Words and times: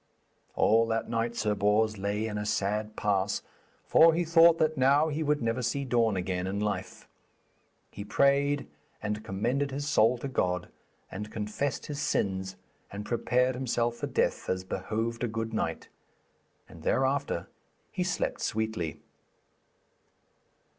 All 0.55 0.87
that 0.87 1.11
night 1.11 1.35
Sir 1.35 1.53
Bors 1.53 1.99
lay 1.99 2.25
in 2.25 2.39
a 2.39 2.43
sad 2.47 2.95
pass, 2.95 3.43
for 3.85 4.15
he 4.15 4.25
thought 4.25 4.57
that 4.57 4.75
now 4.75 5.09
he 5.09 5.21
would 5.21 5.43
never 5.43 5.61
see 5.61 5.85
dawn 5.85 6.15
again 6.17 6.47
in 6.47 6.59
life. 6.59 7.07
He 7.91 8.03
prayed 8.03 8.65
and 8.99 9.23
commended 9.23 9.69
his 9.69 9.87
soul 9.87 10.17
to 10.17 10.27
God, 10.27 10.69
and 11.11 11.29
confessed 11.31 11.85
his 11.85 12.01
sins 12.01 12.55
and 12.91 13.05
prepared 13.05 13.53
himself 13.53 13.95
for 13.97 14.07
death 14.07 14.49
as 14.49 14.63
behoved 14.63 15.23
a 15.23 15.27
good 15.27 15.53
knight; 15.53 15.87
and 16.67 16.81
thereafter 16.81 17.47
he 17.91 18.03
slept 18.03 18.41
sweetly. 18.41 18.99